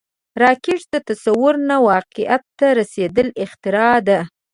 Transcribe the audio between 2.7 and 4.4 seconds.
رسیدلی اختراع ده